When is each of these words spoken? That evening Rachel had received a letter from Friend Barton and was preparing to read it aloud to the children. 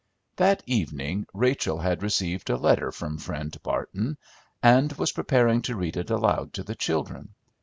That 0.37 0.63
evening 0.65 1.27
Rachel 1.31 1.77
had 1.77 2.01
received 2.01 2.49
a 2.49 2.57
letter 2.57 2.91
from 2.91 3.19
Friend 3.19 3.55
Barton 3.61 4.17
and 4.63 4.91
was 4.93 5.11
preparing 5.11 5.61
to 5.61 5.75
read 5.75 5.95
it 5.95 6.09
aloud 6.09 6.53
to 6.53 6.63
the 6.63 6.73
children. 6.73 7.35